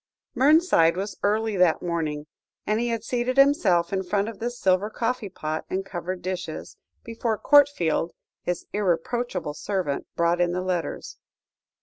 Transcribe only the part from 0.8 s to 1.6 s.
was early